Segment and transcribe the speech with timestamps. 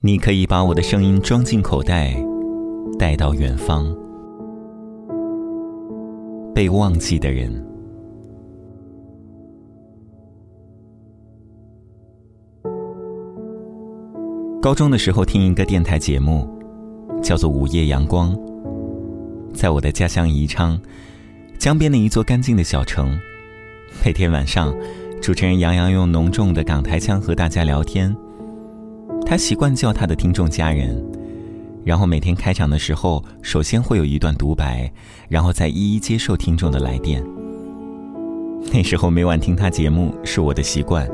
[0.00, 2.14] 你可以把我的声音装进口袋，
[3.00, 3.92] 带到远方。
[6.54, 7.52] 被忘记的人。
[14.62, 16.48] 高中的时候听一个电台节目，
[17.20, 18.32] 叫做《午夜阳光》。
[19.52, 20.80] 在我的家乡宜昌，
[21.58, 23.18] 江边的一座干净的小城，
[24.06, 24.72] 每天晚上，
[25.20, 28.16] 主持人杨洋用浓重的港台腔和大家聊天。
[29.28, 31.04] 他习惯叫他的听众家人，
[31.84, 34.90] 然后每天开场的时候，首先会有一段独白，
[35.28, 37.22] 然后再一一接受听众的来电。
[38.72, 41.06] 那时候每晚听他节目是我的习惯，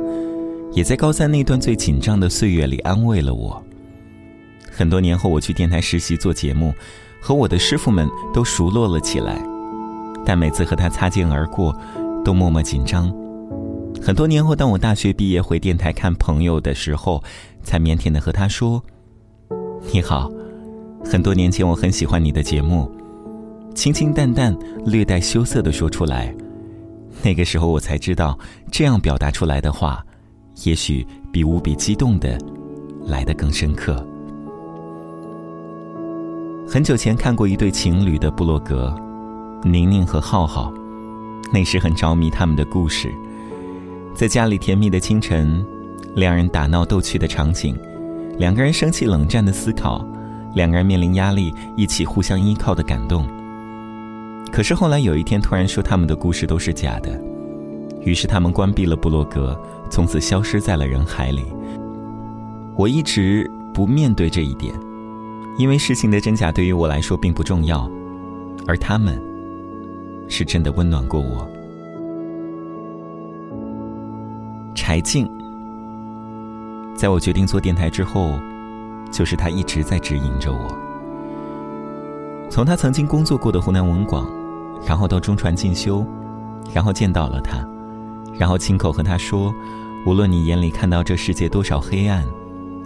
[0.71, 3.61] 也在高三那段最紧张的岁月里安慰了我。
[4.71, 6.73] 很多年后，我去电台实习做节目，
[7.21, 9.45] 和我的师傅们都熟络了起来，
[10.25, 11.77] 但每次和他擦肩而过，
[12.25, 13.13] 都默默紧张。
[14.03, 17.23] 很多年后，当我大学毕业回电台看朋友的时候，
[17.63, 18.83] 才腼腆的和他说
[19.93, 20.31] ：“你好，
[21.05, 22.91] 很多年前我很喜欢你的节目。”
[23.75, 26.33] 清清淡淡、略带羞涩的说出来。
[27.23, 28.39] 那个时候我才知道，
[28.71, 30.05] 这样表达出来的话，
[30.65, 32.39] 也许比无比激动的
[33.07, 34.07] 来得更深刻。
[36.69, 38.95] 很久前看过一对情侣的部落格，
[39.65, 40.73] 宁宁和浩浩，
[41.53, 43.13] 那时很着迷他们的故事。
[44.15, 45.67] 在家里甜蜜的清晨，
[46.15, 47.77] 两人打闹逗趣的场景，
[48.39, 50.07] 两个人生气冷战的思考，
[50.55, 53.27] 两个人面临压力一起互相依靠的感动。
[54.53, 57.21] 可是后来有一天突然说他们的故事都是假的，
[58.03, 61.43] 于是他们关闭了部落格，从此消失在了人海里。
[62.77, 64.73] 我一直不面对这一点，
[65.59, 67.91] 因为事情的真假对于我来说并不重要，
[68.65, 69.21] 而他们，
[70.29, 71.49] 是真的温暖过我。
[74.87, 75.27] 柴静，
[76.95, 78.39] 在我决定做电台之后，
[79.11, 80.79] 就是他一直在指引着我。
[82.51, 84.29] 从他曾经工作过的湖南文广，
[84.87, 86.05] 然后到中传进修，
[86.71, 87.67] 然后见到了他，
[88.35, 89.55] 然后亲口和他说
[90.05, 92.23] ：“无论你眼里看到这世界多少黑暗，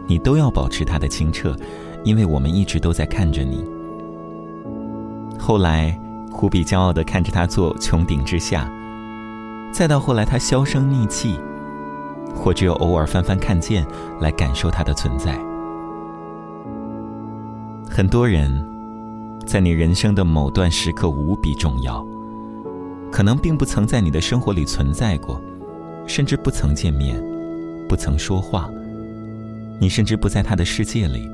[0.06, 1.56] 你都要保持它的清澈，
[2.04, 3.64] 因为我们一直都在看着你。”
[5.36, 6.00] 后来，
[6.40, 8.70] 无比骄傲的看着他做《穹顶之下》，
[9.72, 11.36] 再到后来他销声匿迹。
[12.38, 13.86] 或只有偶尔翻翻看见，
[14.20, 15.38] 来感受它的存在。
[17.90, 18.64] 很多人，
[19.44, 22.06] 在你人生的某段时刻无比重要，
[23.10, 25.40] 可能并不曾在你的生活里存在过，
[26.06, 27.20] 甚至不曾见面，
[27.88, 28.70] 不曾说话，
[29.80, 31.28] 你甚至不在他的世界里。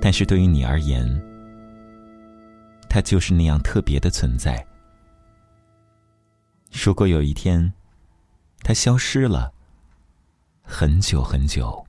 [0.00, 1.06] 但是对于你而言，
[2.88, 4.66] 他就是那样特别的存在。
[6.84, 7.72] 如果有一天，
[8.62, 9.52] 他消失了
[10.62, 11.86] 很久很久，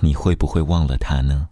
[0.00, 1.48] 你会不会忘了他呢？